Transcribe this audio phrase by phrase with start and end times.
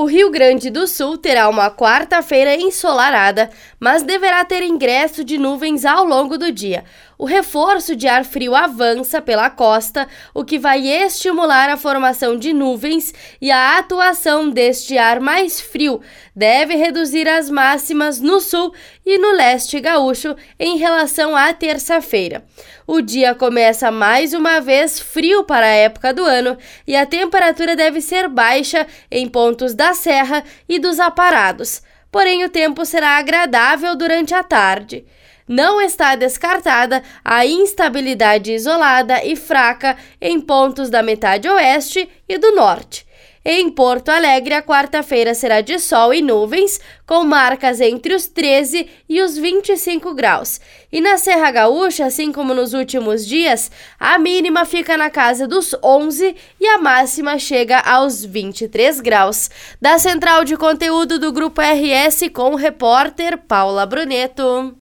[0.00, 5.84] O Rio Grande do Sul terá uma quarta-feira ensolarada, mas deverá ter ingresso de nuvens
[5.84, 6.84] ao longo do dia.
[7.18, 12.50] O reforço de ar frio avança pela costa, o que vai estimular a formação de
[12.50, 16.00] nuvens e a atuação deste ar mais frio
[16.34, 18.72] deve reduzir as máximas no sul
[19.04, 22.42] e no leste gaúcho em relação à terça-feira.
[22.86, 26.56] O dia começa mais uma vez frio para a época do ano
[26.86, 31.82] e a temperatura deve ser baixa em pontos da serra e dos aparados.
[32.10, 35.04] Porém, o tempo será agradável durante a tarde
[35.50, 42.52] não está descartada a instabilidade isolada e fraca em pontos da metade oeste e do
[42.54, 43.04] norte.
[43.42, 48.86] Em Porto Alegre, a quarta-feira será de sol e nuvens, com marcas entre os 13
[49.08, 50.60] e os 25 graus.
[50.92, 55.74] E na Serra Gaúcha, assim como nos últimos dias, a mínima fica na casa dos
[55.82, 59.48] 11 e a máxima chega aos 23 graus.
[59.80, 64.76] Da central de conteúdo do Grupo RS com o repórter Paula Bruneto.